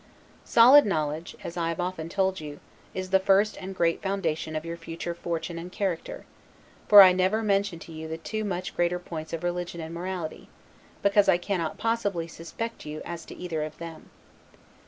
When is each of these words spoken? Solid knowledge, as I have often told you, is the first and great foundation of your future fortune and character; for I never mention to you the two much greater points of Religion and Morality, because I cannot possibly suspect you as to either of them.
Solid 0.45 0.83
knowledge, 0.83 1.35
as 1.43 1.55
I 1.55 1.69
have 1.69 1.79
often 1.79 2.09
told 2.09 2.39
you, 2.41 2.59
is 2.91 3.11
the 3.11 3.19
first 3.19 3.55
and 3.57 3.75
great 3.75 4.01
foundation 4.01 4.55
of 4.55 4.65
your 4.65 4.75
future 4.75 5.13
fortune 5.13 5.59
and 5.59 5.71
character; 5.71 6.25
for 6.87 7.03
I 7.03 7.11
never 7.11 7.43
mention 7.43 7.77
to 7.77 7.91
you 7.91 8.07
the 8.07 8.17
two 8.17 8.43
much 8.43 8.75
greater 8.75 8.97
points 8.97 9.31
of 9.31 9.43
Religion 9.43 9.79
and 9.79 9.93
Morality, 9.93 10.49
because 11.03 11.29
I 11.29 11.37
cannot 11.37 11.77
possibly 11.77 12.27
suspect 12.27 12.83
you 12.83 13.03
as 13.05 13.25
to 13.25 13.35
either 13.37 13.61
of 13.61 13.77
them. 13.77 14.09